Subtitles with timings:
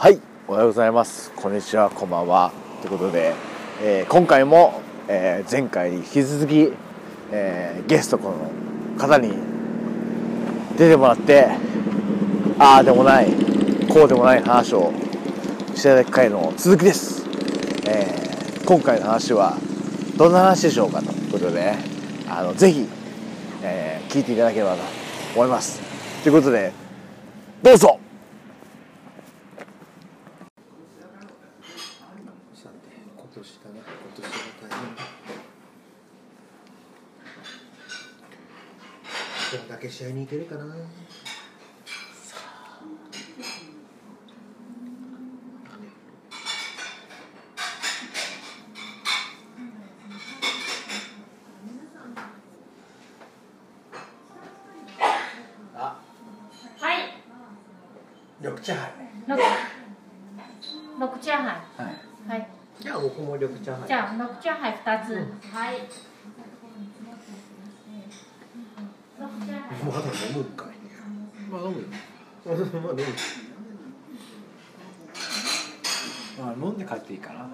[0.00, 0.18] はい
[0.48, 1.30] おはようございます。
[1.36, 2.52] こんにちはこんばんは。
[2.80, 3.34] ということで、
[3.82, 6.72] えー今回も、えー前回に引き続き、
[7.30, 9.34] えーゲストこの方に
[10.78, 11.48] 出てもらって
[12.58, 13.30] ああでもない
[13.90, 14.90] こうでもない話を
[15.74, 17.26] していただく回の続きです、
[17.86, 19.58] えー今回の話は
[20.16, 21.74] どんな話でしょうかということで
[22.26, 22.88] あのぜひ、
[23.62, 24.82] えー聞いていただければと
[25.34, 25.78] 思います。
[26.22, 26.72] ということで
[27.62, 28.00] どうぞ
[32.54, 32.74] さて
[33.16, 33.84] 今年だな今
[34.16, 34.70] 年は大
[39.50, 40.64] 変どんだけ試合に行けるかな
[55.74, 55.96] あ
[56.78, 57.14] はい、
[58.40, 58.92] 緑茶杯
[59.26, 59.40] 六
[60.98, 61.46] 六茶杯。
[61.46, 62.48] はいはい。
[62.78, 65.14] じゃあ僕も緑茶杯じゃあ六茶杯二つ。
[65.54, 65.76] はい。
[69.70, 70.68] まだ飲むんかい
[71.50, 71.80] まあ飲む。
[71.80, 71.86] よ
[72.44, 73.14] まだ飲む。
[76.38, 77.48] まあ飲んで帰っていいかな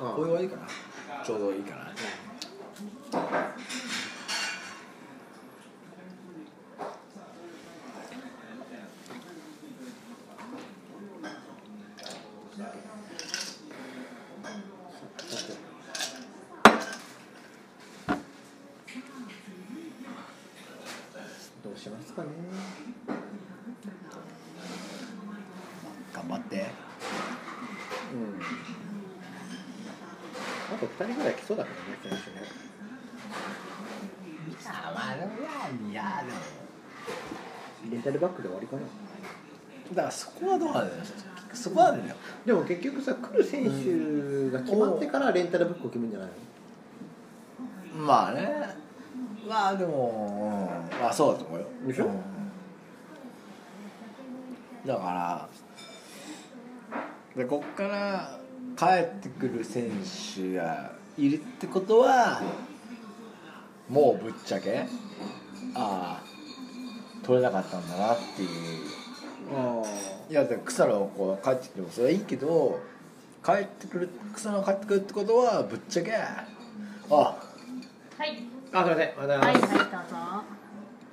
[0.00, 0.66] あお湯はいいかな
[1.24, 1.92] ちょうどいいかな。
[21.62, 22.28] どうしますかね
[26.12, 28.40] 頑張ってうん
[30.74, 32.46] あと二人ぐらい来そうだけどね選手ね
[34.48, 36.38] いやまあでもいやいやでも
[37.92, 38.82] レンタルバックで終わりかな
[39.90, 41.02] だからそこはどうなんだよ
[41.52, 42.04] そこはだよ
[42.46, 46.28] でも結局さ来る選手が決まってからレンタルブックを決めるんじゃない
[47.98, 48.04] の？
[48.04, 48.48] まあね。
[49.48, 51.66] まあでも、うん、まあそうだと思うよ。
[51.86, 52.06] でしょ？
[52.06, 52.20] うん。
[54.86, 55.48] だから
[57.36, 58.38] でこっから
[58.76, 59.90] 帰ってくる選
[60.34, 62.40] 手がいるってことは
[63.88, 64.86] もうぶっちゃけ
[65.74, 66.22] ああ
[67.22, 68.99] 取れなかったんだなっていうあ
[70.30, 72.80] いやだから草野こう帰ってきてもそれはいいけど
[73.44, 76.46] 帰ってくる草野が帰ってくるってことはぶっちゃけあ
[77.10, 77.36] は
[78.24, 78.42] い。
[78.72, 78.94] あすいません。
[78.94, 79.90] ありがとうございはい、ます、はい、どうぞ。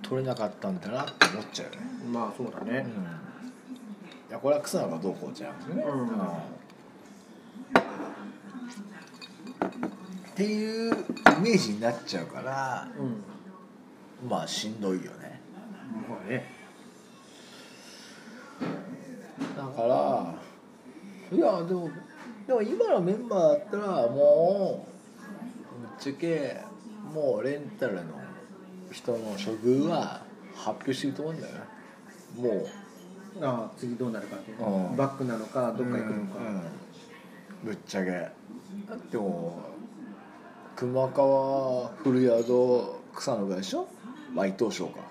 [0.04, 2.86] 取れなかったんだなって思っちゃうよね、まあそうだね、
[4.30, 6.08] いやこれは草野がどうこうじゃなくてね、うん。
[6.08, 6.10] っ
[10.36, 10.96] ていうイ
[11.42, 14.30] メージになっちゃうからうん。
[14.30, 15.42] まあしんどいよね。
[16.08, 16.46] まあね
[19.58, 20.36] だから。
[21.32, 21.90] いやでも
[22.48, 24.88] でも今のメンバーだったらも
[25.78, 26.62] うぶっちゃけ
[27.14, 28.02] もうレンタルの
[28.92, 30.22] 人の処遇は
[30.56, 31.62] 発表してると思うんだよね。
[32.38, 32.68] もう。
[33.40, 34.96] ああ次どうなるかっていううん。
[34.96, 36.40] バックなのかどっか行くのか、
[37.64, 38.12] ぶっちゃけ。
[38.12, 38.32] だ
[38.96, 39.60] っても
[40.76, 43.88] う熊川古宿草野ぐらいでしょ？
[44.34, 45.02] 内藤翔か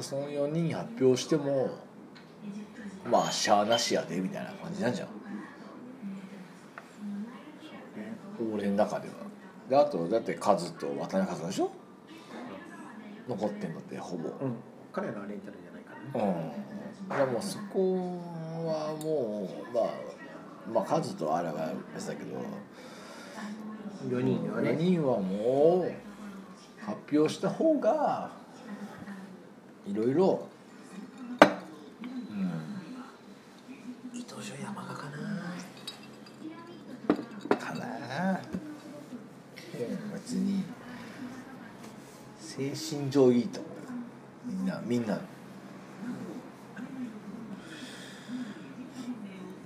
[0.00, 1.70] その4人発表しても
[3.10, 5.08] まあしゃあなしやでみたいな感じなんじゃん。
[8.52, 9.14] 俺の中では。
[9.68, 11.70] であとだってカズと渡辺和でしょ？
[13.28, 14.28] 残ってんのってほぼ。
[14.28, 14.56] うん、
[14.92, 16.54] 彼らはレンタルじゃないからね
[17.10, 18.20] うん、いやもうそこ
[18.66, 19.84] はもうまあ
[20.72, 22.36] まあ数とあれは別だけど。
[24.08, 25.92] 4人は4ね人はもう
[26.84, 28.30] 発表した方が
[29.86, 30.46] いろいろ
[34.12, 35.16] 伊藤翔山賀かな
[37.08, 37.12] う
[37.54, 38.40] んかな
[40.14, 40.62] 別に
[42.56, 43.72] 精神上いいと思う。
[43.72, 43.76] よ
[44.46, 45.14] みんなみんな。
[45.14, 45.18] い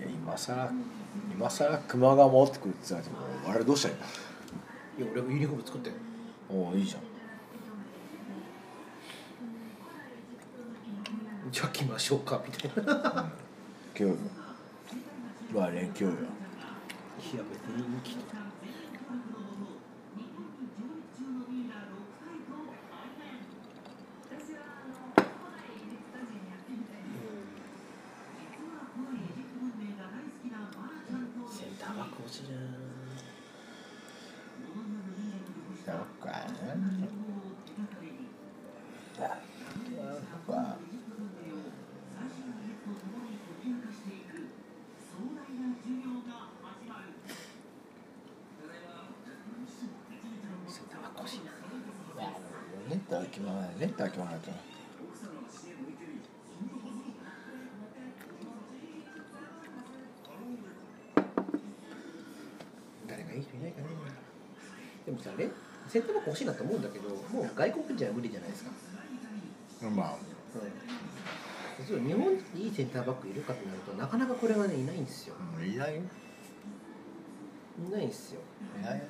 [0.02, 0.72] や今さら
[1.32, 3.18] 今さら熊が戻ってくるって言われても
[3.54, 5.06] あれどうしたらいいの？
[5.06, 5.90] いや俺もユニフォーム作って。
[6.48, 7.02] おおいいじゃん。
[11.52, 12.92] じゃあ来ましょうかみたいな。
[12.92, 13.30] いや
[13.96, 14.16] 今日
[15.54, 16.12] まあ連休よ。
[17.20, 18.49] 別に来てセン
[39.20, 39.36] わ
[52.88, 54.40] 練ったら決まない練ったら決まない。
[54.40, 54.50] と。
[63.06, 63.38] 誰がい。
[63.38, 63.60] い人い。
[63.60, 63.74] ね
[65.06, 65.48] でもさ、ね、
[65.88, 68.70] 洗濯欲しいなと思うんだけどもう外国人は無理じゃないですか
[69.88, 70.16] まあ。
[71.90, 75.34] うん、日本にいいセンターバックいるかってなるとなかなかこれはねいないんですよ。
[75.64, 75.94] いない。
[75.94, 76.02] よ
[77.88, 78.40] いないんですよ。
[78.78, 78.98] いない。
[78.98, 79.04] よ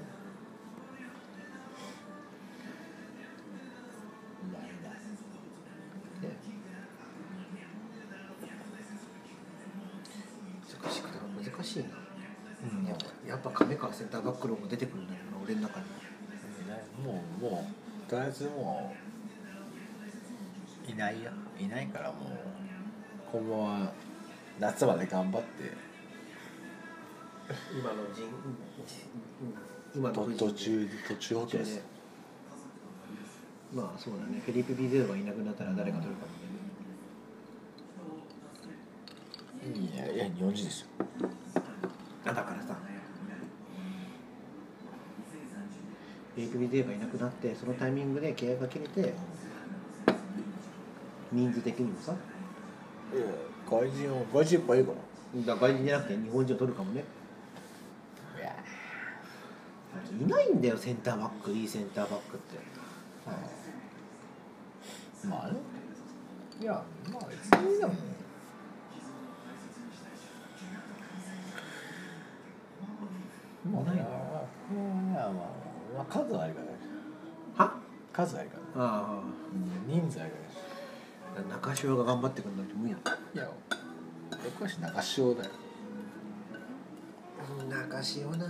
[21.60, 22.28] いないからもう
[23.32, 23.92] 今後は
[24.58, 25.90] 夏まで頑張って。
[27.72, 28.22] 今の人
[29.92, 31.76] 今のと藤井途中途中補強です。
[31.76, 31.82] ね
[33.74, 34.40] まあそうだね。
[34.44, 36.32] フェリペ・ビゼロがいなくなったら誰が取るかも
[39.74, 39.94] ね。
[39.94, 40.86] いやいや日本人ですよ。
[42.24, 42.76] あだからさ
[46.34, 49.12] フェリペ・ビゼロがいなくなってそのタイミングで契約が切れて
[51.32, 52.12] 人数的にもさ。
[52.12, 52.14] い
[53.16, 53.24] や
[53.68, 57.04] 外人を外人いっぱいいるからだから外人じゃなくて日本人を取るかもね。
[58.36, 58.56] いや。
[60.20, 62.58] いないんだよセンターバックいいセンターバックって。
[65.28, 65.54] まあね。
[66.60, 66.82] いや
[67.12, 67.92] まあ別にでも。
[73.70, 76.60] まあねまあまあまあ数はあるか
[77.58, 77.74] らは
[78.12, 79.22] 数はあるからあ
[79.86, 80.49] 人数あるかあ
[81.48, 83.50] 中潮が頑張ってくんだって無理だらいや
[84.44, 85.50] 横橋中潮だよ。
[87.68, 88.46] 中潮な。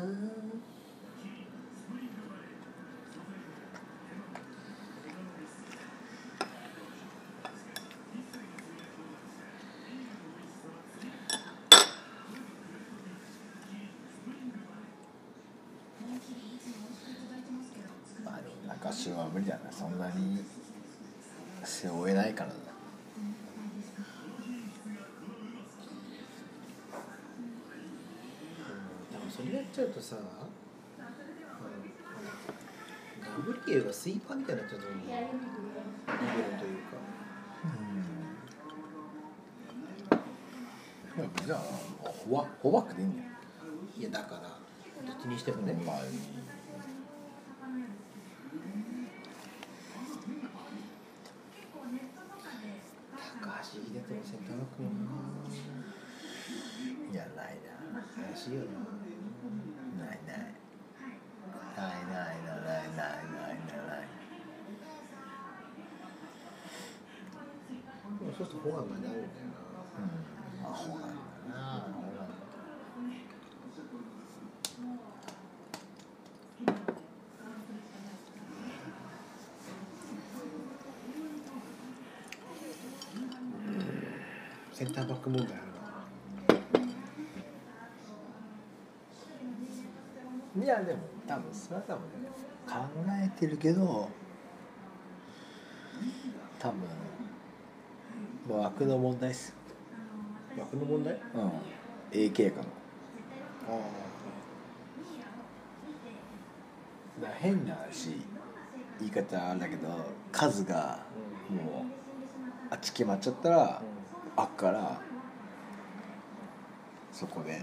[18.25, 19.73] まあでも中潮は無理だな。
[19.73, 20.45] そんなに
[21.65, 22.70] 背負えないからな
[29.31, 30.17] それやっちゃうとさ
[33.23, 35.23] ガブリエルがスイーパーみたいになっちゃうと思うリベロ
[36.59, 36.99] というか。
[41.17, 41.59] いやじゃあ
[42.25, 43.29] フォワフォーバックでいいんだよ。
[43.99, 44.43] いやだから
[45.07, 45.97] どっちにしてもね、まあ
[54.11, 55.15] 橋秀人のセンターバックもな
[57.11, 57.79] いやないな。
[58.27, 58.83] 怪しいよな。
[60.05, 60.59] ないない
[61.77, 63.31] ないないないないない。
[63.31, 64.11] ないない
[68.19, 69.63] でもそうするとフォアがなるんだよな。
[69.95, 70.67] うん。
[70.67, 71.15] アホなんだ
[71.49, 72.41] なアホなんだ
[84.81, 85.61] センターバック問題あ
[90.55, 92.03] るないやでも多分それは多分
[92.67, 94.09] 考えてるけど
[96.59, 96.79] 多分
[98.49, 99.55] もう枠の問題っす。
[100.59, 101.13] 枠の問題？
[101.35, 101.39] あ
[102.13, 102.19] うん。
[102.19, 102.67] AK かの
[103.69, 103.73] あ
[107.21, 108.17] だから変な話
[108.99, 109.89] 言い方あれだけど
[110.33, 111.01] 数が
[111.51, 111.85] もう
[112.71, 113.83] あっち決まっちゃったら
[114.41, 115.01] あっから
[117.13, 117.61] そこで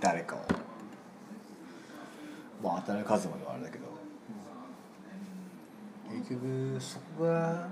[0.00, 0.40] 誰かを
[2.62, 3.84] まあ当たる数まではあれだけど
[6.10, 7.68] 結局そこが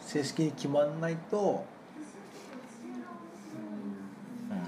[0.00, 1.64] 正式に決まんないと
[4.50, 4.58] うん。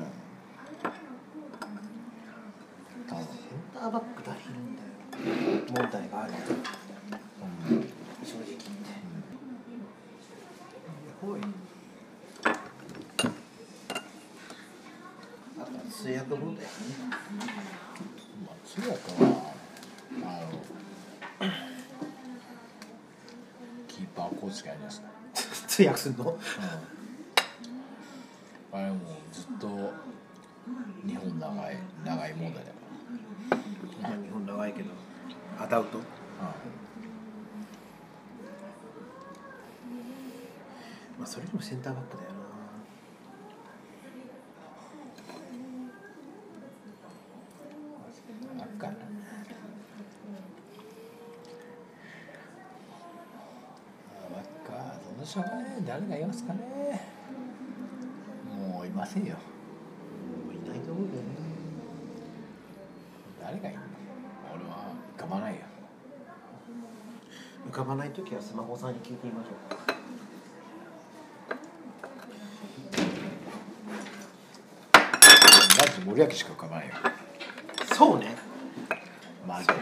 [3.07, 3.25] 多分。
[3.25, 3.35] セン
[3.75, 4.95] ターバック誰いるんだよ。
[5.69, 6.33] 問題がある
[7.69, 7.81] うん
[8.25, 8.65] 正直言って
[11.21, 11.41] ほい
[15.57, 16.95] あとは通訳問題ですね
[18.45, 18.93] まあ通訳
[19.25, 19.53] は
[20.23, 20.61] あの
[23.89, 25.09] キーパーコーチがやりました
[25.75, 26.39] 通訳すんの？
[28.73, 28.99] あれもう
[29.33, 29.67] ずっと
[31.05, 32.77] 日本長い長い問題だか
[34.01, 34.91] まあ日本長いけど。
[35.59, 35.99] アダウト？
[35.99, 36.05] ら、
[41.19, 42.31] まあそれでもセンターバックだよ
[55.95, 56.59] 誰がいますかね。
[58.53, 59.37] もういませんよ。
[59.37, 59.39] も
[60.51, 61.29] ういないと思うんだよね。
[63.41, 63.83] 誰がいいの。
[64.57, 65.61] 俺は浮かばないよ。
[67.69, 69.75] 浮かばない時はスマホさんに聞いてみましょう。
[69.77, 69.85] か
[75.79, 76.95] マジ森脇しか浮かばないよ。
[77.95, 78.35] そうね。
[79.47, 79.75] マジで。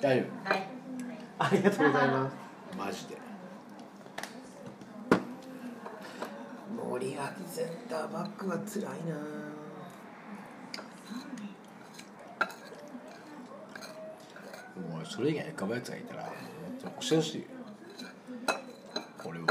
[0.00, 0.68] 大丈はい。
[1.38, 2.34] ありがとうございます。
[2.72, 3.28] 夫マジで
[6.98, 9.14] 森脇センターバックは辛いな。
[14.96, 16.32] もうそれ以外に浮かぶやつがいたらもう
[17.00, 17.46] 教えてほしいよ。
[19.24, 19.46] 俺は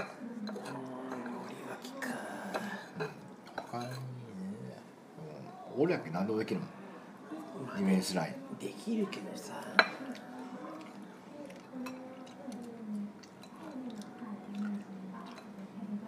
[5.78, 6.70] 俺だけ何でもできるもん。
[7.78, 8.34] ディフェンスライン。
[8.58, 9.62] できるけどさ。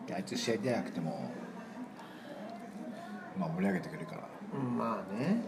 [0.08, 1.30] であいつ試合出なくても
[3.40, 4.30] まあ盛り上げてくれるから。
[4.54, 5.42] うんまあね。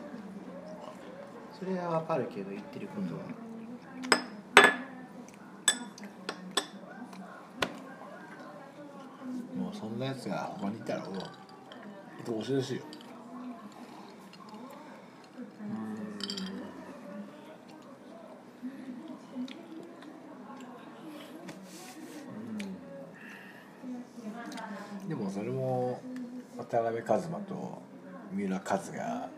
[1.61, 3.21] それはわかるけど言ってることは、
[9.55, 11.21] もうそんなやつが他にいたらもう教
[12.23, 12.83] えてほしいよ
[25.07, 26.01] でもそれも
[26.57, 27.60] 渡辺一馬と
[28.63, 29.29] 三浦和が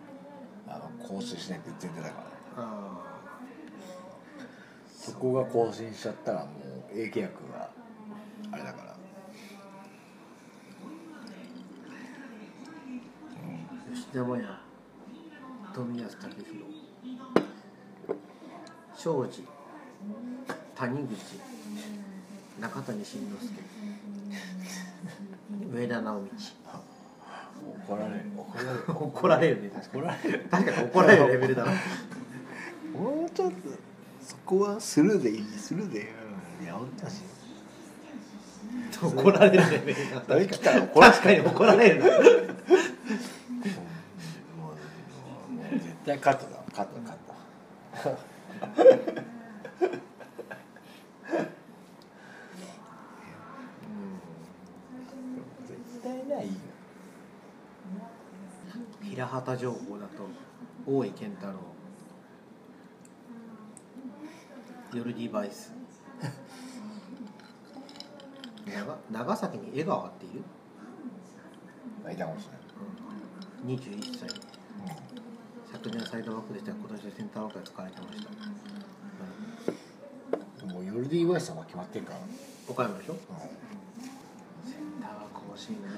[0.68, 2.14] あの更新しないって言ってたから。
[2.58, 3.02] あ
[4.96, 6.52] そこが更新しちゃったらも
[6.94, 7.70] う A 契約が
[8.52, 8.92] あれだから。
[8.92, 8.96] あ
[13.94, 14.48] 吉田麻也。
[15.74, 16.64] 富安武宏。
[18.96, 19.44] 庄司。
[20.76, 21.40] 谷口。
[22.62, 23.54] 中谷慎之介。
[25.74, 26.30] 上田直道
[27.88, 28.22] 怒られる。
[28.38, 29.62] 怒られる。
[29.62, 30.32] 怒られる。
[30.32, 33.58] ね怒られるに確かに怒られるレベルだなもうちょっと
[34.22, 35.44] そこはスルーでいい。
[35.58, 36.14] スルーで
[36.66, 37.24] やめてほしい
[39.02, 40.48] 怒られるレベルだ確
[41.24, 42.02] かに怒られる。
[42.02, 42.12] もう
[45.74, 47.34] 絶対カットだカットカット
[55.68, 56.52] 絶対ないよ
[59.14, 60.28] 平畑情報だと
[60.88, 61.54] 大井健太郎。
[64.98, 65.72] ヨルディ・バイス。
[68.66, 70.40] 長長崎に江川っている？
[72.12, 72.54] いたかもしれ
[73.72, 73.78] ない。
[73.78, 74.28] 21歳。
[75.72, 78.20] 昨年サイドバックでしたが今年はセンターバックで使われてまし
[80.60, 82.20] た、もうヨルディ・ワイスさんは決まってるから、
[82.68, 83.14] 岡山でしょ？
[83.14, 83.18] う
[84.66, 85.90] センターバック欲しいな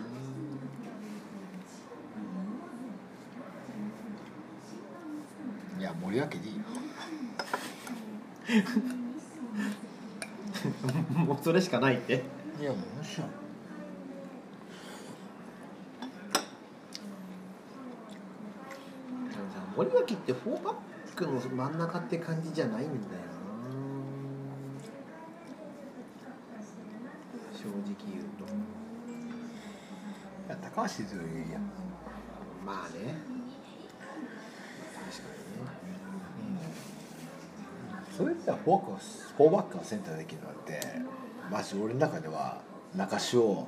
[5.85, 6.61] や森脇でいいよ
[11.25, 12.23] もうそれしかないって。
[12.59, 13.29] いやもうもちろん
[19.29, 20.75] でもさ森脇ってフォーバッ
[21.15, 22.97] クの真ん中って感じじゃないんだよな。
[27.53, 27.75] 正直
[28.09, 28.45] 言うと。
[30.47, 31.61] いや高橋静香いいやん。
[32.65, 33.34] まあね
[38.45, 38.91] それってフォーク
[39.37, 40.79] フォーバックのセンターできるのって
[41.51, 42.61] マジ俺の中では
[42.95, 43.67] 中潮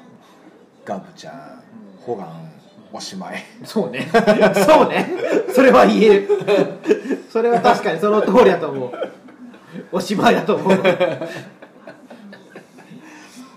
[0.85, 1.63] ガブちゃん
[2.01, 2.51] ホガン
[2.93, 3.43] おしまい。
[3.65, 4.07] そうね。
[4.65, 5.09] そうね。
[5.53, 6.29] それは言える。
[7.29, 8.91] それは確かにその通りだと思う。
[9.91, 10.77] おしまいだと思う。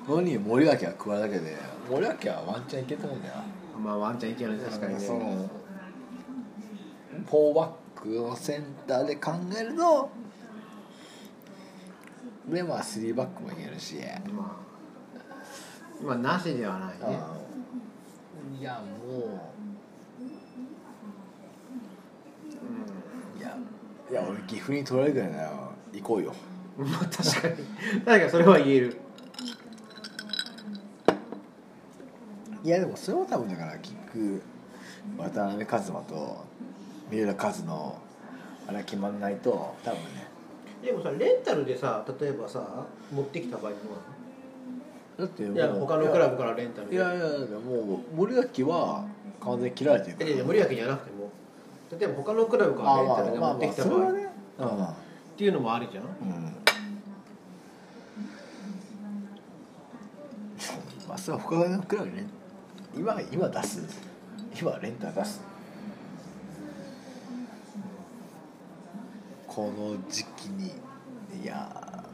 [0.08, 1.56] 何森脇が加わるだけで
[1.88, 3.34] 森脇はワンチャンいけると思うんだよ。
[3.80, 5.00] まあワンちゃんいけない確かにね。
[5.00, 5.48] その
[7.28, 10.10] フォーバックのセンターで考えると
[12.50, 13.96] でまあスリーバックもいけるし。
[14.34, 14.60] まあ
[16.04, 17.18] まあなしではないね。
[18.58, 19.20] いやもう。
[23.38, 23.56] いや
[24.10, 26.34] いや俺岐阜に取られるぐらいなら行こうよ。
[27.10, 27.54] 確かに。
[28.04, 29.00] 確かにそれは言える。
[32.62, 34.42] いやでもそれは多分だからキック
[35.16, 36.44] 渡辺一馬と
[37.10, 37.98] 三浦和の
[38.66, 40.28] あれが決まんないと多分ね
[40.82, 43.80] でもさレンタルでさ例えばさ持ってきた場合どう
[45.20, 46.96] だっていや他のクラブからレンタルで。
[46.96, 49.04] いやいやいやもう森脇は
[49.42, 50.26] 完全に切られてるから。
[50.28, 51.30] いやいや森脇じゃなくても。
[51.98, 54.94] 例えば他のクラブからレンタルで持ってきた場合っそれはね
[55.36, 56.04] ていうのもあるじゃん。
[56.04, 56.38] うん、う
[61.14, 62.26] ん、それは他のクラブにね
[62.96, 64.10] 今今出す。
[64.60, 65.49] 今レンタル出す
[69.52, 70.68] この時期に
[71.42, 72.06] いや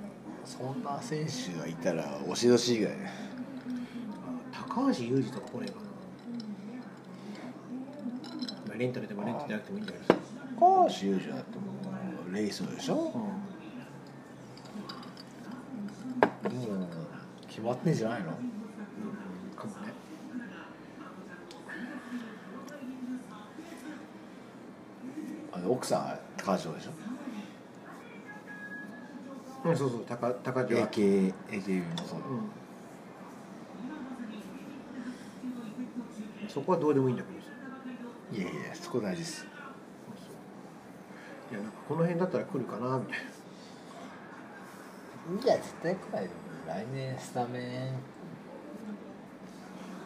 [0.44, 3.12] そんな選手がいたら押し出し以外ね。
[4.52, 5.74] 高橋裕二とか来れば
[8.66, 10.14] まあレンタルでもレンタルじゃなくてもいいんだけどさ
[10.58, 11.64] 高橋優二だっても
[12.30, 12.94] うレイソでしょ？
[12.94, 13.32] も
[16.44, 16.46] う
[17.48, 18.30] 決まってんじゃないの？
[18.30, 18.36] か
[19.66, 19.92] もね。
[25.52, 27.05] あの奥さんは高橋でしょ？
[29.70, 30.88] うんそうそう高高木は。
[30.88, 32.50] AK AKB もそううん。
[36.48, 37.46] そこはどうでもいいんだけどさ。
[38.32, 39.46] いやいやそこ大事です。
[41.50, 43.24] いやなんかこの辺だったら来るかなみたいな。
[45.42, 46.30] いや絶対来ないよ。
[46.66, 47.62] 来年スタメン。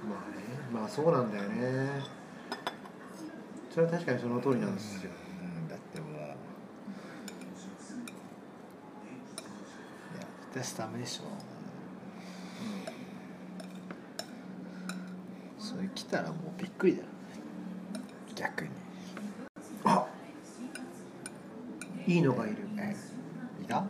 [0.08, 2.02] まあねまあそうなんだよね。
[3.70, 5.10] それは確かにその通りなんですよ。
[5.10, 6.16] うんだってもうい
[10.18, 10.26] や
[10.60, 11.22] 絶対スタメンでしょ。
[15.58, 17.02] それ来たらもうびっくりだ。
[17.02, 17.06] よ
[18.34, 18.70] 逆に。
[19.84, 20.06] あ
[22.06, 22.56] いいのがいる。
[22.78, 22.94] え
[23.62, 23.84] いた？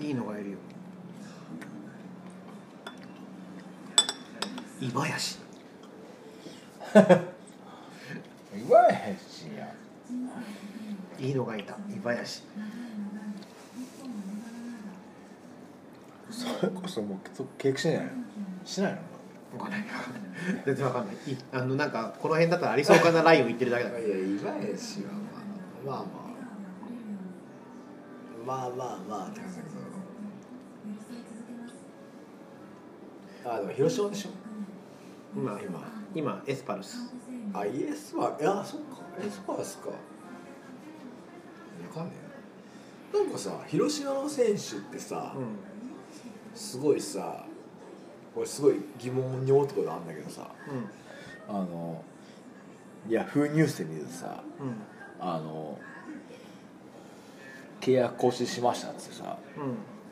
[0.00, 0.58] いいのがいるよ。
[4.80, 5.38] 井林
[6.94, 7.27] 岩
[16.58, 17.18] それこそもう
[17.56, 18.10] 契約しないの
[18.64, 18.98] しないの
[19.58, 19.84] わかんない
[20.66, 25.12] 全然わかんないいあのなんかこの辺だったらありそうかなラインを言ってるだけだからいや岩井氏は
[25.86, 26.28] まあまあ
[28.44, 29.68] まあまあまあまあって感じだけ
[33.48, 34.30] どあでも広島でしょ
[35.36, 37.12] 今今今エスパルス
[37.54, 39.94] あイエスはいやそっかエスパースかわ
[41.94, 42.12] かんね
[43.12, 44.56] えななんかさ広島の選手っ
[44.92, 45.77] てさ、うん。
[46.58, 47.44] すごいさ
[48.34, 52.02] これすごい疑問に思ったことあるんだけどさうあの
[53.08, 54.40] ヤフーニュースで見るとさんうん。
[55.20, 55.78] あの
[57.80, 59.38] 契約更新しましたっつってさ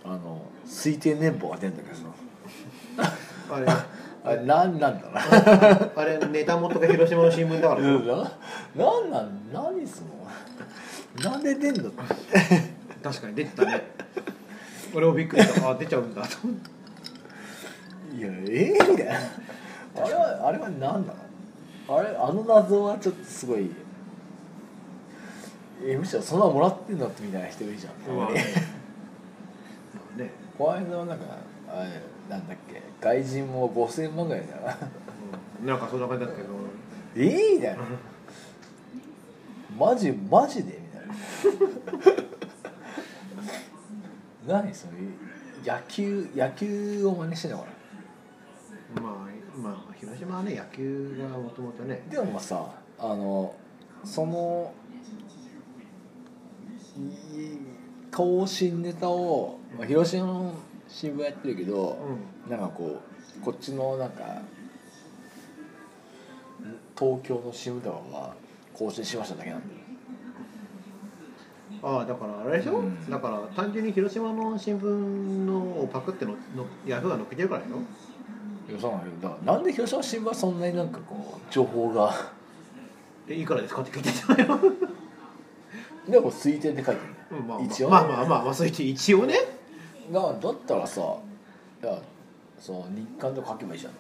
[0.04, 0.11] うん。
[0.12, 3.12] あの推定年俸が出るんだけどさ。
[3.50, 3.66] あれ。
[4.24, 5.14] あれ何なんだろう。
[5.14, 7.80] なあれネタ元が広島の新聞だから。
[7.80, 7.90] な
[8.74, 11.90] なんなん何すんのなんで出んの？
[13.02, 13.82] 確かに出てたね
[14.94, 16.70] 俺もびっくりしたあ出ちゃうんだと思って
[18.16, 19.14] いやええみたいな
[20.05, 21.05] あれはあれは何なの
[21.88, 23.70] あれあの謎はちょっとすごい
[25.85, 28.44] えむしろそんなもらってんだってみたいな人いるじゃん、まあね
[30.57, 31.25] この間はなんか
[31.68, 31.90] あれ
[32.31, 34.79] なんだっけ外人も5000万ぐらいだな
[35.61, 35.66] うん。
[35.66, 36.44] なんかそんな感じだったけ？
[36.44, 36.55] ど
[37.16, 37.83] ええみたいな
[39.79, 42.22] マジマジでみたいな
[44.46, 44.92] 何それ
[45.72, 47.64] 野球野球を真似してんのか
[48.94, 49.02] な？
[49.02, 49.12] まあ
[49.59, 52.02] まあ広島はね野球がもともとね。
[52.11, 52.66] でもさ
[52.98, 53.54] あの
[54.04, 54.72] その
[56.96, 57.59] い
[58.14, 60.54] 更新ネタを、まあ、広島の
[60.88, 61.98] 新聞やってるけど、
[62.48, 63.02] なんかこ
[63.38, 64.46] うこっちのなんかん
[66.98, 68.35] 東京の新聞とかは
[68.72, 69.80] 更新しましただけなんだよ
[71.83, 73.11] ああだからあれでしょ、うん。
[73.11, 76.37] だから単純に広島の新聞のをパクってのの
[76.87, 77.67] ヤフーが載っけてるからよ
[78.69, 82.12] いやそうなんだけどだからなんで広島新聞はそんなになんかこう情報が？
[83.29, 84.59] えいくらですかって聞いてたよ、
[86.09, 87.01] でも推定って書いて
[87.33, 87.93] るうんまあ、一応ね。
[87.93, 89.35] まあまあまあまあそう言って一応ね。
[90.12, 91.01] だだったらさ
[91.83, 91.99] いや
[92.61, 93.93] その日刊で書けばいいじゃん。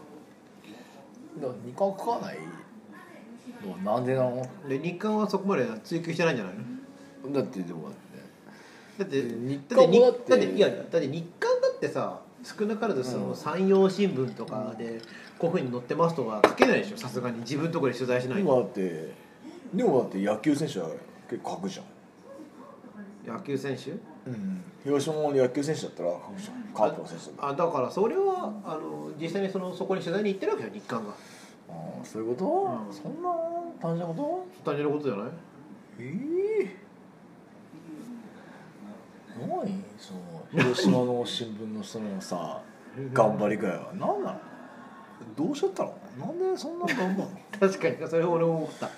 [1.40, 2.38] だから日刊書かない
[3.84, 4.48] のんでなの？
[4.68, 6.60] で日刊はそこまで追求してないんじゃないの？
[7.32, 7.90] だってでも
[8.98, 10.30] だってだって日だってだって。
[10.30, 15.00] だっていやだって日刊だってさ少なからずその山陽新聞とかで
[15.38, 16.96] こういうふうに載ってますとは書けないでしょ。
[16.96, 17.40] さすがに。
[17.40, 18.44] 自分のところで取材しないと。
[18.44, 19.12] でもだって
[19.74, 20.88] でもだって野球選手は
[21.28, 23.34] 結構書くじゃん。
[23.34, 23.90] 野球選手？
[23.90, 23.94] う
[24.30, 24.62] ん。
[24.84, 26.74] 広島の野球選手だったら書くじゃん。
[26.74, 31.10] カープの選手あだからそれはあの実際にそのそこに取材に行ってるわけよ日刊が。
[31.68, 32.94] ああそういうこと、うん。
[32.94, 33.28] そんな
[33.82, 35.26] 単純なこ単純なことじゃない？
[35.26, 35.32] と
[35.98, 36.04] え
[36.64, 36.85] え
[39.40, 42.60] 何その広島の新聞のそのさ
[43.12, 43.92] 頑張り具合は。
[43.94, 44.40] 何なの？
[45.36, 45.94] どうしちゃったの？
[46.18, 47.30] なんでそんな頑張るの？
[47.60, 48.86] 確かにそれ俺も思った。
[48.86, 48.90] ん？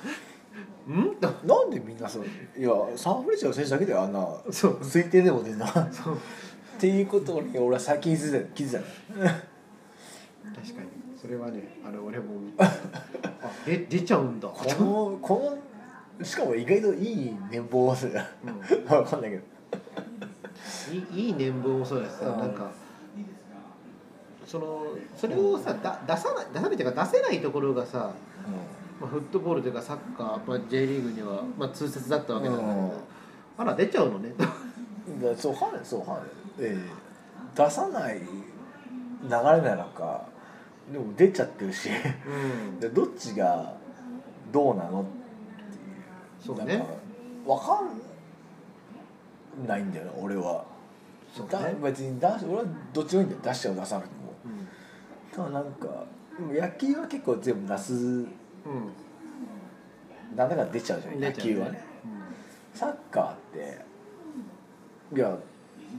[1.17, 2.25] となんでみんなそう？
[2.59, 4.27] いやサンフレッチェの選手だけであんな。
[4.51, 4.73] そう。
[4.81, 6.15] 推定でも出んなそう。
[6.15, 6.19] っ
[6.81, 8.55] ていうことに俺は最近気づいた。
[8.55, 8.85] 気づいたの。
[9.25, 10.89] 確かに。
[11.21, 12.27] それはねあの俺も
[12.59, 12.73] あ
[13.67, 14.47] で出ちゃうんだ。
[14.49, 15.59] このこ
[16.19, 18.47] のしかも意外といい年俸数だう
[18.89, 19.43] 分 かんないけど。
[19.43, 19.58] ん
[21.15, 22.39] いい いい年俸もそうですうん。
[22.39, 22.71] なんか
[24.47, 28.13] そのそれをさだ出さない出さないっていうか出せないところがさ、
[29.01, 32.91] まあ、フットボールというかサッカー、まあ、J リーグには、まあ、通説だったわけだから、うん。
[33.59, 34.33] あら出ちゃうのね。
[35.37, 36.23] そうはねそうはね、
[36.61, 36.91] ええ。
[37.55, 38.25] 出さない流
[39.29, 40.27] れなのか
[40.93, 41.91] でも出ちゃってるし。
[41.91, 42.79] うん。
[42.81, 43.75] でどっちが
[44.51, 46.57] どうなのっていう。
[46.57, 46.85] そうね。
[47.47, 48.08] 分かん
[49.67, 50.65] ないんだよね俺は、
[51.51, 51.77] だそうね。
[51.83, 54.33] 別に出し俺はどっちもいいんだよ出しちゃう出さなくても。
[54.45, 55.35] うん。
[55.35, 56.05] ただなんか
[56.39, 57.95] でも野球は結構全部出す。
[57.95, 58.27] うん。
[60.37, 61.83] なんだか出ちゃうじゃん野球はね。
[62.75, 63.79] サッカーって
[65.17, 65.37] いや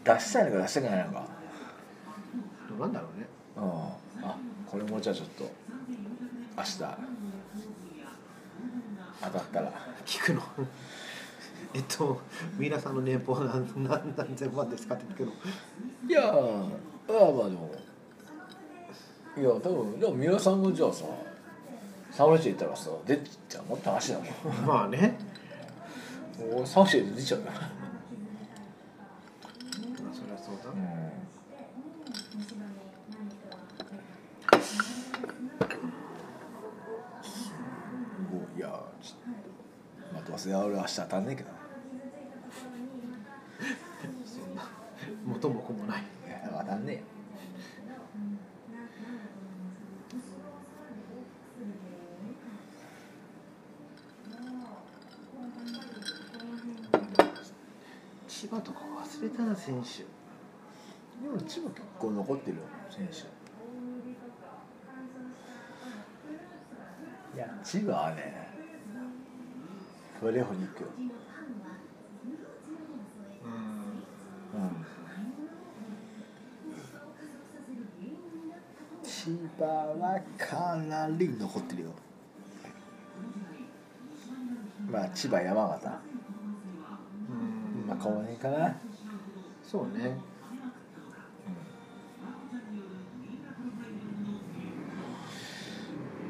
[0.04, 1.19] 出したいのか出したくないのか。
[2.72, 3.28] うんどうなんだろうね。
[3.58, 4.26] うん。
[4.26, 4.36] あ
[4.67, 5.43] これもじゃあちょっと
[6.58, 6.78] 明日
[9.22, 9.72] 当たったら。
[10.06, 10.41] 聞くの
[11.73, 12.19] えっと
[12.58, 15.32] 三浦さんの年俸は何何何千万ですかって聞くの。
[16.08, 17.71] いやーあまあでも。
[19.38, 21.05] いや多分でも三浦さんがじゃあさ
[22.12, 24.27] サムライチ行ったらさ出ちゃうもって話だもん。
[24.65, 25.17] まあね。
[26.53, 27.45] 俺サムライチで出ちゃうよ。
[27.45, 27.69] まあ
[30.13, 30.71] それはそうだ。
[30.71, 30.79] うん。
[38.32, 38.67] おいや
[39.01, 39.49] ちょっと
[40.13, 41.49] まあどうせ俺明日当たんねえけど
[44.25, 44.69] そんな
[45.25, 47.01] 元も子もないいや当たんねえよ
[58.27, 60.03] 千葉とか忘れたな選手。
[61.23, 63.27] でも千葉結構残ってるよ選手。
[67.35, 68.49] いや千葉はね
[70.19, 70.89] プレーオフに行くよ
[74.55, 74.85] うん。
[79.03, 81.91] 千葉はかなり残ってるよ。
[84.89, 86.09] まあ千葉山形。
[88.01, 88.75] この辺かな。
[89.63, 90.17] そうね。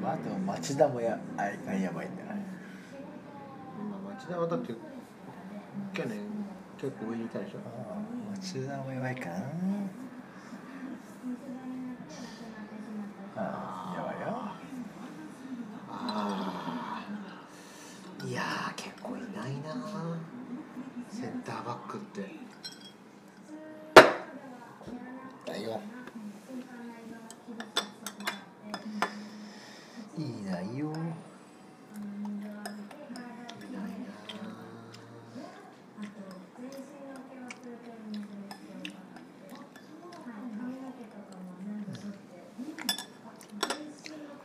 [0.01, 2.41] まあでも町田もやあいかんやばいんだなま
[4.12, 4.73] あ町田はだって
[5.93, 6.19] 去年
[6.79, 7.60] 結構上にいたでしょ。
[8.36, 9.36] 町田もやばいかな
[13.36, 14.27] ああやばいよ
[15.89, 17.03] あ
[18.21, 19.75] あいやー結構いないな
[21.10, 22.32] センターバックって
[25.45, 25.82] だよ
[30.17, 31.10] いいないよいないな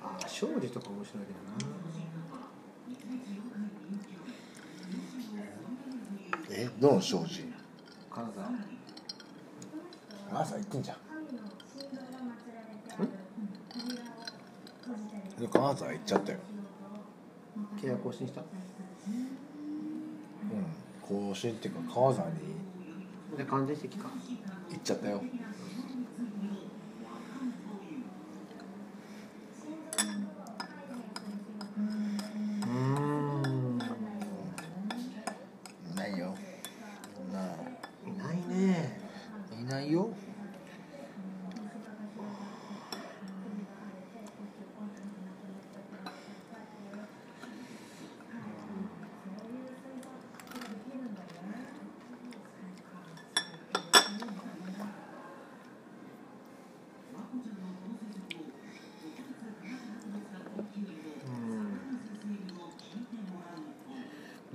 [0.03, 1.39] ああ庄司とか面白いけど
[6.59, 6.61] な。
[6.67, 7.45] えどの庄司
[8.11, 8.51] 金沢
[10.43, 10.97] 朝行くんじゃん。
[15.41, 16.39] で金沢行っちゃったよ。
[17.81, 18.41] 契約更新した？
[18.41, 18.47] うん
[21.01, 22.35] 更新っていうか金沢に
[23.39, 24.09] で完全席か。
[24.71, 25.23] 行っちゃったよ
[32.67, 33.79] うん
[35.93, 36.35] いないよ
[38.07, 39.01] いないね
[39.61, 40.09] いないよう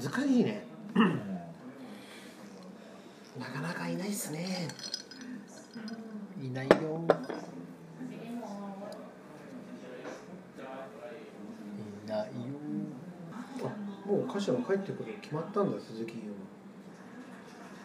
[0.01, 0.65] ん難しいね
[3.37, 3.87] なか
[4.19, 4.67] なかいないっすね。
[6.41, 6.75] いないよ。
[12.05, 12.29] いないよ。
[13.63, 16.33] あもう歌手は帰ってくるの決まったんだ鈴木優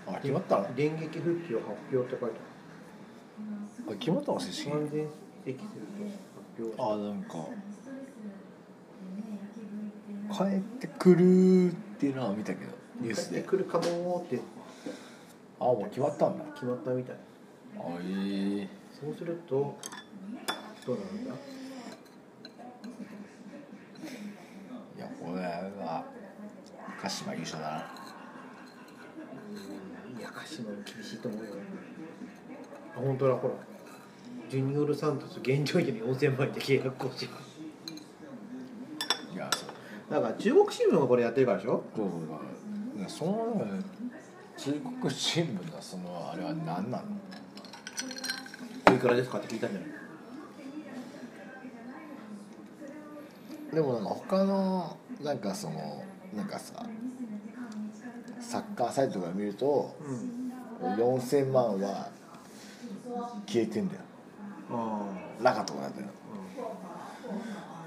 [0.06, 2.36] あ決まった電撃復帰を発表って書いて
[3.88, 5.08] あ決まったの正式ある完全
[5.46, 5.82] 駅する
[6.58, 7.34] と発表あなんか。
[10.32, 13.36] 帰ってくるっていうのは見たけどニュースで。
[13.36, 14.40] 帰ってくるかもーって
[15.60, 16.44] あもう決まったんだ。
[16.54, 17.16] 決まったみたい。
[17.76, 18.68] おい
[19.00, 19.76] そうすると
[20.86, 21.34] どうなるんだ？
[24.96, 26.04] いやこれは
[27.00, 27.76] 鹿島優勝だな。
[30.18, 31.52] いや鹿島も厳しいと思うよ。
[32.96, 33.54] あ本当だほら。
[34.50, 37.28] ジュニオル・サントス現状維持に4000万円で契約更新。
[37.28, 37.32] い
[39.36, 39.70] やそう。
[40.12, 41.82] だから中国新聞がこれやってるからでしょ？
[41.96, 42.42] そうそうだか
[43.02, 44.03] らその中
[44.56, 47.04] 国新聞のそのあれは何なの？
[48.90, 49.88] おいくらですかって聞いたんじゃない？
[53.74, 56.04] でもなんか他のなんかその
[56.36, 56.74] なんかさ
[58.40, 60.44] サッカーサイトとか見るとうん。
[60.84, 62.10] 4000万は
[63.46, 64.00] 消えてんだよ。
[64.70, 65.06] あ
[65.40, 65.96] なかったことなん。
[65.96, 66.08] だよ
[66.58, 67.86] あ、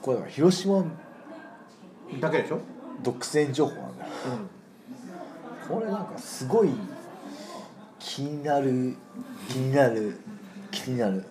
[0.00, 2.60] これだから広島うん、だけでしょ？
[3.02, 4.10] 独占情報なんだよ。
[4.26, 4.59] うん
[5.70, 6.70] これなんかすごい
[7.98, 8.96] 気になる
[9.48, 10.18] 気になる
[10.70, 11.24] 気になる。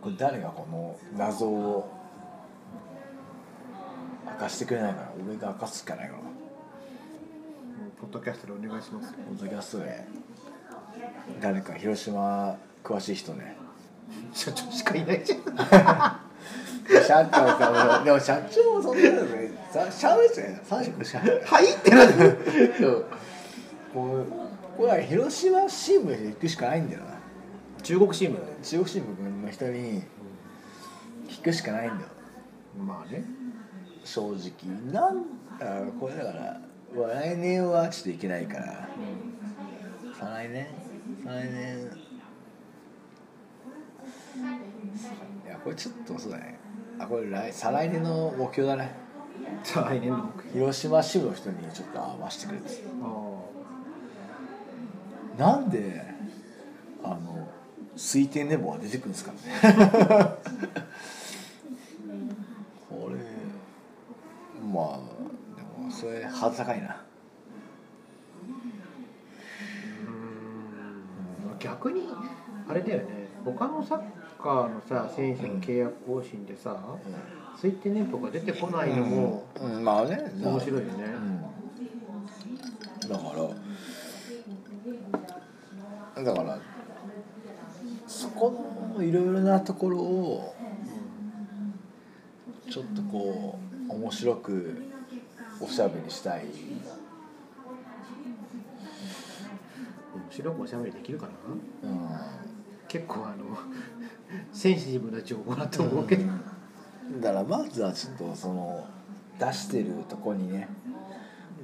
[0.00, 1.92] これ誰がこの謎を
[4.26, 5.08] 明かしてくれないかな？
[5.26, 6.18] 俺が明かすしかないから
[8.00, 9.12] ポッドキャストでお願いします。
[9.12, 10.04] ポッドキャストで。
[11.40, 13.56] 誰か広島詳しい人ね。
[14.32, 15.40] 社長しかいないじゃん
[16.88, 22.12] 社長さでも社長もそんなのねさしゃべってね三色しゃべるはいってなる
[22.78, 23.06] そう
[23.92, 24.26] こう
[24.76, 27.18] これは広島新聞で行くしかないんだよな。
[27.82, 30.02] 中国新聞中国新聞の人に
[31.28, 32.08] 聞くしかないんだよ
[32.84, 33.24] まあね。
[34.04, 34.32] 正直
[34.92, 35.24] なん
[35.60, 36.60] あこれだから
[36.94, 38.88] 来年はちょっといけないから。
[40.18, 40.66] 再来年？
[41.24, 41.90] 再来年？
[45.46, 46.57] いやこれちょっとそうだね
[46.98, 48.92] あこれ来再来年の目標だね。
[49.62, 50.52] さあ来年の目標。
[50.52, 52.82] 広島支部の人にちょっと合わせてくれって。
[53.02, 53.38] あ
[55.38, 56.04] なんで
[57.04, 57.48] あの
[57.96, 59.38] 推定寝坊が出てくるんですかね。
[62.90, 63.16] これ
[64.72, 64.98] まあ
[65.56, 67.02] でもそれはず高いな。
[71.60, 72.08] 逆に
[72.68, 73.28] あれだよね。
[73.44, 74.02] 他のサッ
[74.40, 76.76] カーのさ選手の契約更新でさ、
[77.60, 79.84] 推定年俸が出てこないのもうん、うん。
[79.84, 80.32] まあね。
[80.40, 81.04] 面白いよね、
[83.02, 83.24] うん、だか
[86.16, 86.58] らだから
[88.06, 88.52] そこ
[88.96, 90.54] のいろいろなところを
[92.70, 94.82] ちょっとこう面白く
[95.60, 96.44] おしゃべりしたい。
[100.14, 101.32] 面白くおしゃべりできるかな？
[101.88, 102.08] うん。
[102.86, 103.58] 結構あの
[104.52, 106.24] センシティブな情報だと思うけど、
[107.20, 108.86] だからまずはちょっとその
[109.38, 110.68] 出してるとこにね。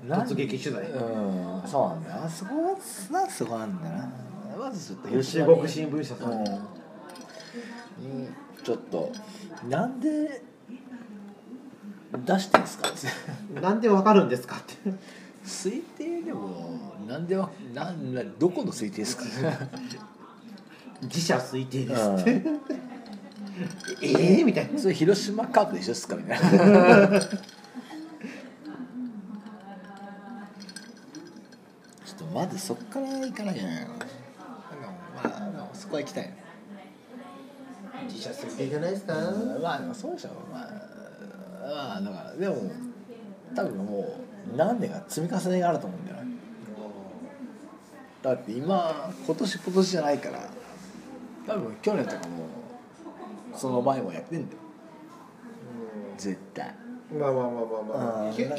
[0.06, 0.90] 突撃取材？
[0.90, 1.62] うん。
[1.66, 2.24] そうなんだよ。
[2.24, 2.78] あそこは
[3.10, 4.10] なんそこなんだよな。
[4.58, 6.44] まずちょっと中国新聞社さん。
[6.44, 6.50] に、
[8.02, 8.22] うん。
[8.22, 8.28] に
[8.62, 9.10] ちょっと
[9.68, 10.42] なんで
[12.12, 12.88] 出してんすか？
[12.88, 12.92] っ
[13.54, 14.56] てなんでわかるんですか？
[14.56, 14.74] って
[15.44, 19.24] 推定でもなんでわなんなどこの推定ですか？
[21.04, 22.16] 自社推定ですうん。
[22.18, 22.42] って
[24.02, 24.78] ええみたいな。
[24.78, 27.20] それ広島カープで一緒っすかみたいな。
[27.20, 33.76] ちょっとまずそっから行かなきゃいけな。
[33.76, 36.24] いのでもまあそこは行きたい。
[36.24, 36.36] ね
[38.08, 39.14] 自社推定じゃないですか？
[39.62, 40.68] まあでもそうでしょまあ
[41.62, 42.56] まあだからでも
[43.54, 44.00] 多分も
[44.52, 46.32] う何年か積み重ねがあると思うんだよね
[48.22, 50.38] だって今今年今年じゃないから
[51.46, 52.46] 多分去年とかも
[53.54, 54.58] その前もやってんだよ。
[56.16, 56.74] 絶対。
[57.12, 58.34] まあまあまあまあまあ、うん。
[58.34, 58.50] 急に、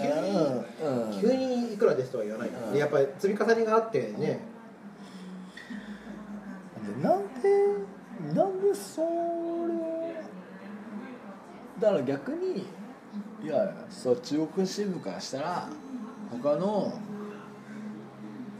[1.21, 2.49] 急にいくらですとは言わない。
[2.49, 2.77] から、うん。
[2.77, 4.39] やっぱり積み重ねがあってね、
[6.85, 7.49] でなんで
[8.33, 9.65] なんでそれを
[11.79, 12.65] だから逆に
[13.43, 15.67] いやそう中国新聞からしたら
[16.31, 16.93] 他の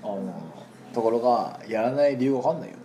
[0.04, 0.54] あの
[0.94, 2.76] ところがやらない理由わかんないよ、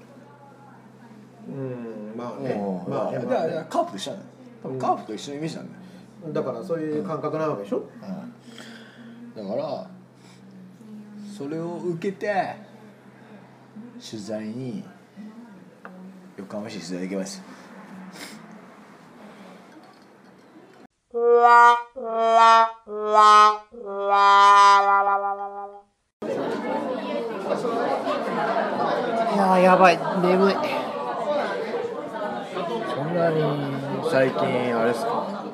[1.50, 2.50] うんまあね。
[2.52, 2.90] うん。
[2.90, 3.18] まあね。
[3.18, 3.54] まあね。
[3.54, 4.30] らカープと一緒なんだよ
[4.62, 5.72] 多分カープと一緒のイメージなんだ
[6.28, 7.78] よ、だからそういう感覚なわけでしょ、
[9.36, 9.90] うん、だから
[11.36, 12.56] それを受けて
[14.10, 14.84] 取材に
[16.36, 17.42] 横浜市取材行きます
[21.12, 21.16] い
[29.36, 29.98] やーやばい。
[30.22, 30.89] 眠い
[33.20, 33.42] なに
[34.10, 34.38] 最近
[34.76, 35.44] あれですか？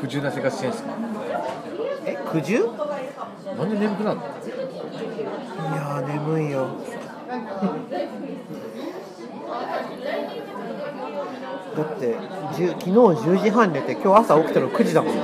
[0.00, 0.90] 不自由な生活してんすか？
[2.06, 2.60] え九十い
[3.58, 4.22] なんで眠くなるの？
[5.76, 6.68] やー眠いよ。
[11.76, 15.14] だって10昨日10時半寝て今日朝起きたの9時だもん。
[15.14, 15.22] いや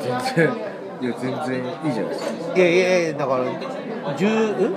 [0.00, 0.52] 全然
[1.00, 2.56] いや全然いいじゃないですか。
[2.56, 3.44] いやいやいやだから
[4.16, 4.74] 10, ん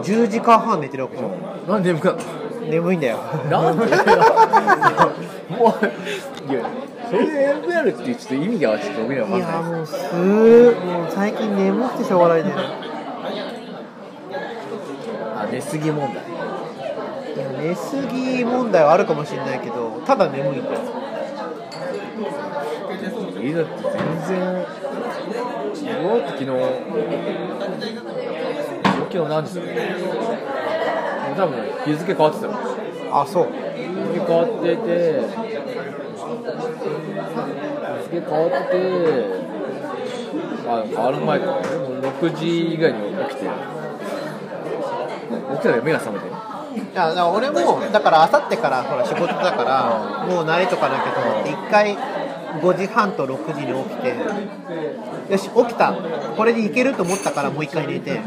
[0.00, 1.30] ？10時間半寝てるわけじゃん。
[1.68, 2.22] なんで眠くなった
[2.70, 3.18] 眠いんだよ。
[3.50, 3.84] なんで？
[3.84, 3.90] も
[5.68, 5.84] う
[6.50, 6.64] いや
[7.10, 9.72] それで MVR ってちょっと意味がちょっと僕には分いやかんない。
[9.72, 12.62] もうすーもう最近眠くてしょうがないんだよね。
[15.36, 16.24] あ寝すぎ問題。
[17.34, 20.78] いや寝すぎ問題はあるかもしれないけどただ眠いんだよ。
[23.42, 23.92] いいだって全
[24.28, 24.66] 然。
[26.02, 26.48] 僕だって昨日。
[29.12, 29.60] 昨日何時だ？
[31.34, 32.52] 多分日付変わってたよ。
[33.12, 33.46] あそう。
[33.46, 33.50] 日
[34.14, 35.20] 付変わってて
[37.98, 38.78] 日付変わってて
[40.68, 41.46] あ変わる前か。
[41.46, 41.60] もう
[42.00, 43.48] 6時ぐらいに起きて
[45.52, 46.30] 起きたら目が覚めてい
[46.94, 51.96] やだから俺もだからあさってからほら仕事だからもう慣れとかなきゃと思って一回
[52.60, 54.08] 5時半と6時に起きて
[55.32, 55.94] よし起きた。
[56.36, 58.20] これでいけると思ったからもう一回寝て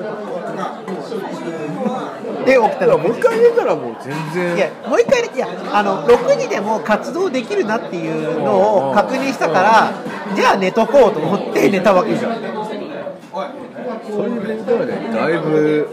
[2.45, 4.55] で起きたらもう一回寝たらもう全然。
[4.55, 9.91] いやもう一回いやあの6時でも活動できるなっていうのを確認したから
[10.36, 12.36] じゃあ寝とこうと思って寝たわけじゃん。
[12.36, 15.89] それで寝たらねだいぶ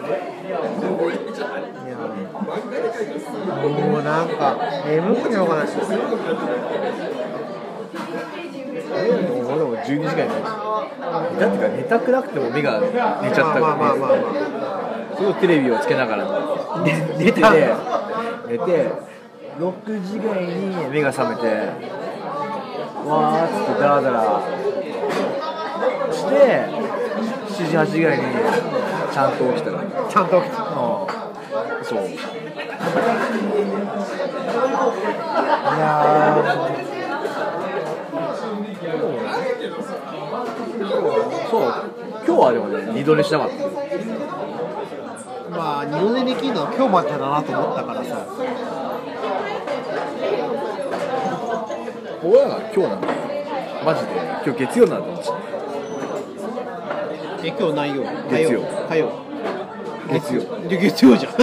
[3.62, 5.68] もうなんか眠くてしょうがない
[8.94, 9.52] えもう？
[9.52, 10.28] 俺も12時間寝
[11.40, 16.27] だってか寝たくなくても目が寝ちゃったから、ね、まあまあまあまあすごいテレビをつけながら。
[16.85, 16.92] 寝
[17.25, 17.42] 寝てて。
[18.48, 19.12] 寝て。
[19.59, 21.46] 6時ぐらいに目が覚めて。
[23.07, 24.40] わーっつってダラダラ
[26.12, 26.35] して
[27.48, 28.25] 7時8時ぐらいに
[29.12, 30.62] ちゃんと起きたらちゃんと起きた。
[30.62, 30.70] うん。
[31.85, 32.07] そう。
[32.07, 32.14] い
[35.79, 35.87] や
[41.51, 41.61] そう。
[42.25, 43.55] 今日はでもね二度寝しなかった。
[43.57, 44.21] ー
[45.52, 48.26] まあ二度寝できるのは今日までだなと思ったからさ。
[52.24, 53.12] 俺らが今日なんだよ。
[53.84, 54.08] マジで。
[54.44, 55.30] 今日月曜なんだ私
[57.44, 58.62] え今日ないよ月曜。
[58.88, 59.10] 火曜。
[60.08, 60.40] 月曜。
[60.64, 61.32] いで月曜じゃん。
[61.32, 61.38] や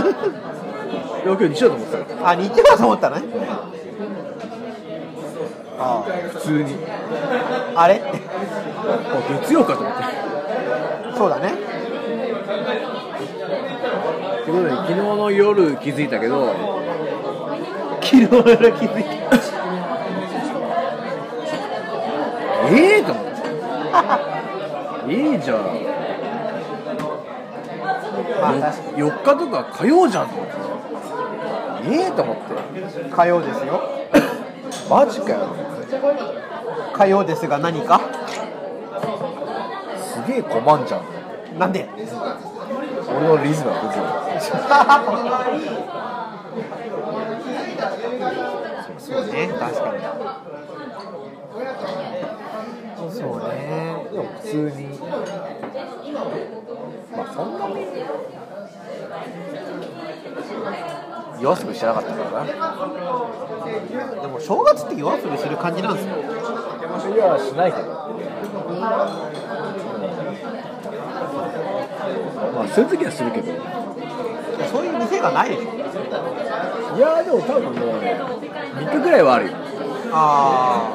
[1.25, 3.21] 今日日曜だと思ってたからあ日曜だと思ったね。
[5.77, 6.75] あ普通に。
[7.75, 8.01] ああれ？
[8.01, 8.11] あ
[9.41, 10.03] 月曜かと思って。
[11.17, 11.68] そうだね
[14.49, 16.47] ということで昨日の夜気づいたけど
[18.01, 19.09] 昨日の夜気づいた。
[22.71, 25.13] ええと思って。
[25.13, 25.57] いいじゃん
[28.41, 30.53] まあ確か4日とか火曜じゃんと思って。
[31.91, 33.03] ええと思って。
[33.03, 33.81] に火曜ですよ。
[34.89, 35.55] マジかよ。
[36.93, 38.01] 火曜ですが何か？
[39.97, 41.01] すげえ困んじゃん。
[41.59, 41.87] なんで？
[42.69, 44.05] 俺のリズムは崩
[48.99, 49.47] そうね。
[49.59, 50.01] 確かに。
[53.11, 53.55] そうね。
[54.11, 54.79] でも普通に。
[57.15, 57.67] まあそんな
[61.41, 62.45] 夜遊びしてなかったからな
[64.21, 66.15] でも正月って夜遊びする感じなんですよ
[67.15, 68.19] いやしないけど
[72.69, 73.51] まあそういう時はするけど。
[74.71, 75.49] そういう店がない？
[75.49, 75.65] でしょ
[76.97, 78.19] いやでも多分もうね
[78.75, 79.53] 3日ぐらいはあるよ。
[80.11, 80.91] あ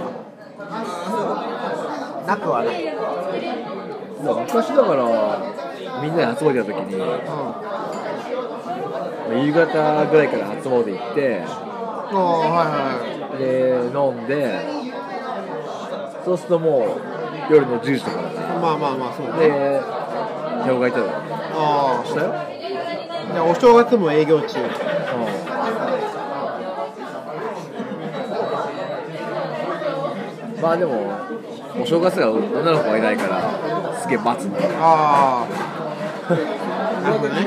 [0.71, 2.95] あなくはない、
[4.23, 5.05] 昔だから
[6.03, 7.07] みんなで集まってた時にうん、ま
[9.31, 11.47] あ夕方ぐらいから初詣行ってあ
[12.11, 13.45] あはいはいで
[13.95, 14.33] 飲んで
[16.25, 16.99] そうするとも
[17.51, 19.49] う夜の10時とかだかまあまあまあそうらね。
[19.49, 19.81] で
[20.65, 21.07] 手をがいたら
[21.57, 22.35] ああしたよ、
[23.33, 24.59] じゃあお正月も営業中。
[24.59, 24.63] う
[30.59, 31.13] ん、まあでも
[31.81, 35.47] お正月は女の子がいないからすげえ待つ んだよあ
[36.29, 36.33] あ
[37.03, 37.47] なるほどね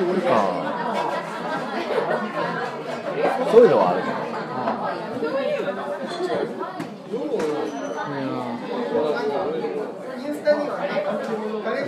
[3.51, 4.01] そういうのはある。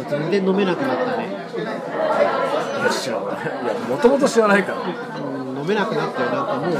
[0.09, 1.18] 全然飲めなくなった
[2.99, 3.25] 知らない。
[3.25, 4.79] いやもともと知らないから。
[4.81, 4.83] う
[5.53, 6.73] ん、飲めなくなったよなんかもう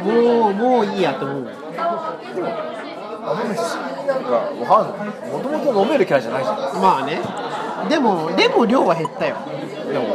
[0.00, 1.44] もうもうもういいやと思う。
[1.44, 1.54] なん
[4.24, 5.30] かわかんない。
[5.30, 6.56] もともと飲めるキャラじゃないじゃん。
[6.80, 7.20] まあね。
[7.88, 9.36] でもでも量は減ったよ。
[9.92, 10.06] でも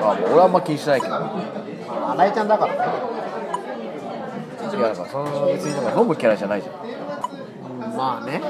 [0.00, 1.14] あもう俺はあんま気にしないけど。
[1.14, 3.14] 新井ちゃんだからね。
[4.74, 6.74] いやだからその別になんか飲むキャラじゃないじゃん
[7.96, 8.40] まあね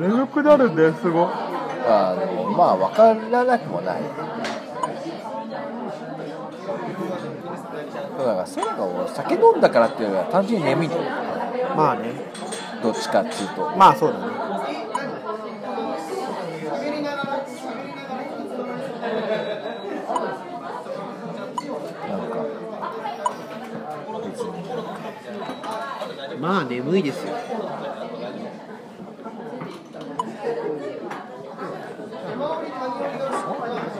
[0.00, 1.28] 眠くなるんだよすごい。
[1.90, 4.02] あでもまあ分からなくもない。
[8.18, 10.88] だからそれがもう酒飲んだからっていうよりは単純に眠い。
[11.76, 12.12] まあね。
[12.82, 13.70] どっちかっていうと。
[13.76, 14.26] まあそうだね。
[22.08, 22.36] なんか
[26.40, 27.34] まあ眠いですよ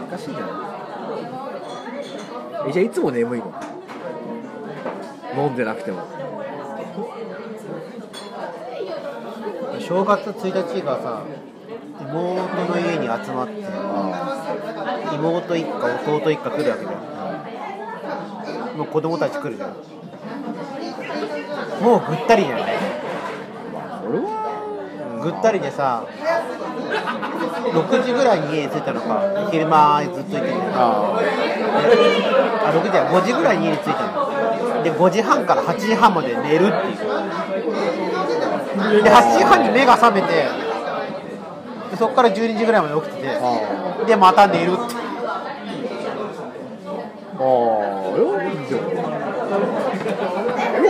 [0.08, 0.52] 難しいんじゃない
[2.68, 3.52] えじゃあいつも眠いの。
[5.36, 6.02] 飲んでなくても。
[9.80, 11.22] 正月1日がさ
[12.00, 13.54] 妹の家に集まって
[15.14, 15.70] 妹一家
[16.16, 16.94] 弟一家来るわけじゃ
[18.74, 18.76] ん。
[18.76, 19.70] もう子供たち来るじゃん。
[21.82, 22.62] もうぐったりじゃない。
[24.08, 24.38] 俺は。
[25.22, 26.06] ぐったりでさ
[27.72, 29.20] 6時ぐらいに家に着いたのか。
[29.50, 31.18] 昼間ずっといてるあ
[32.64, 34.28] あ6時じゃない5時ぐらいに家に着いたの。
[34.82, 36.94] で5時半から8時半まで寝るってい
[39.00, 39.02] う。
[39.02, 40.28] で8時半に目が覚めて
[41.90, 44.80] でそこから12時ぐらいまで起きててあでまた寝るって。
[47.40, 48.78] ああよでもよ。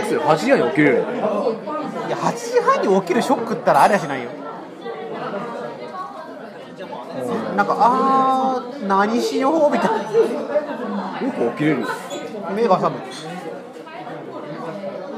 [0.00, 0.20] くする。
[0.20, 0.96] 8時半に起きれる。
[0.96, 4.30] いや8時半に起きるショックったらありゃしないよ
[7.58, 9.96] なんかあー何しようみたいな。
[11.20, 11.80] よく起きれる。
[11.80, 11.88] よ
[12.54, 12.98] 目が覚む。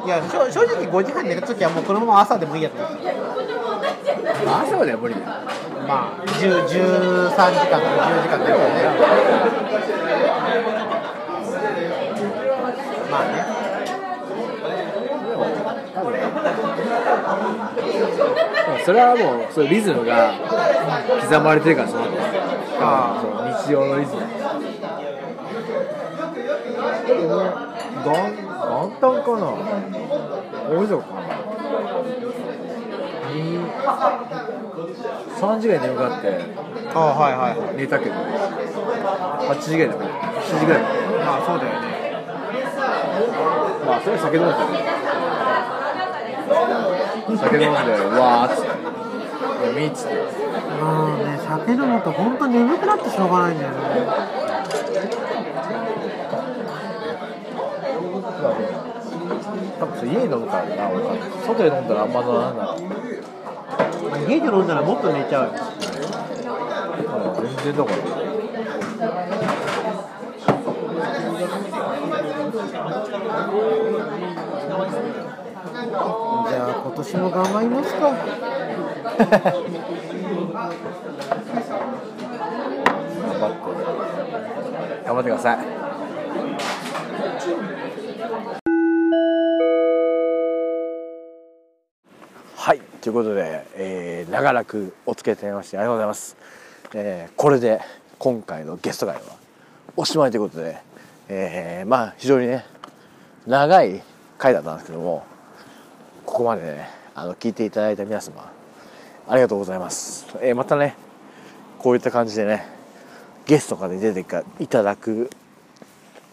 [0.06, 2.82] いや正正直5時半に寝た時はもうこのまま朝でもいいやと。
[2.82, 3.10] 思って
[4.46, 5.26] 朝までは無理だよ。
[5.86, 7.36] まあ10 13時
[7.68, 8.64] 間とか10時間寝るよね。
[13.10, 13.60] まあね。
[18.84, 20.32] それはもうそういうリズムが
[21.20, 22.19] 刻まれてるからそうなって
[22.80, 23.30] るあそう
[23.66, 24.14] 日常のリズ。
[24.14, 24.20] ム
[28.04, 29.44] 元元旦かな。
[30.70, 31.20] 大晦日かな。
[33.30, 33.36] に
[35.40, 36.26] 3時ぐらい眠くなって。
[36.94, 37.76] ああはいはいはい。
[37.76, 38.14] 寝たけど。
[38.14, 40.10] 8時ぐらいだから
[40.42, 40.88] 7時ぐらいま
[41.36, 41.86] あそうだよね。
[43.86, 44.54] まあそれは酒飲んで
[47.38, 48.70] 酒飲んでうわーっつって。
[49.66, 50.39] 眠いっつって
[50.70, 50.82] う
[51.22, 53.76] んね酒飲むと本当に眠くなってしょうがないんだよね。
[59.78, 61.16] 多分家で飲むからな俺は
[61.46, 62.82] 外で飲んだらあんまならない
[64.10, 65.52] まあ家で飲んだらもっと寝ちゃう
[67.64, 67.96] 全然だから。
[76.50, 78.59] じゃあ今年も頑張りますか
[79.20, 79.42] 頑張っ
[83.52, 85.58] て頑張ってください。
[92.56, 96.36] はいということで、えー長らくお付き合いいただきましてありがとうございます、
[96.94, 97.80] えーこれで
[98.18, 99.22] 今回のゲスト会は
[99.96, 100.78] おしまいということで、
[101.28, 102.64] えーまあ非常にね
[103.46, 104.02] 長い
[104.38, 105.24] 回だったんですけども
[106.26, 108.59] ここまでねあの聞いていただいた皆様
[109.30, 110.96] ありがとうございます、えーまたね
[111.78, 112.66] こういった感じでね
[113.46, 114.26] ゲストとかで出て
[114.58, 115.30] いただく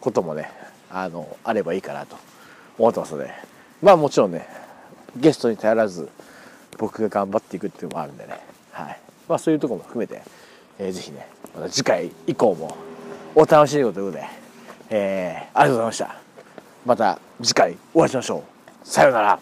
[0.02, 0.50] こともね
[0.90, 2.18] あのあればいいかなと
[2.78, 3.32] 思ってますので。
[3.82, 4.48] まあもちろんね
[5.16, 6.10] ゲストに頼らず
[6.80, 8.40] 僕が頑張っていくっていうのもあるんでね。
[8.72, 9.00] はい。
[9.30, 10.24] まあそういうとこも含めて、
[10.80, 12.76] えーぜひねまた次回以降も
[13.36, 14.26] お楽しみにということで、
[14.90, 16.16] えーありがとうございました。
[16.86, 18.44] また次回お会いしましょ
[18.84, 18.88] う。
[18.88, 19.40] さようなら。